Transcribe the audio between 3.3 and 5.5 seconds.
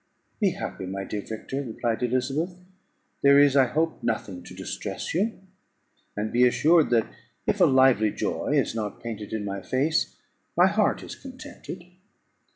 is, I hope, nothing to distress you;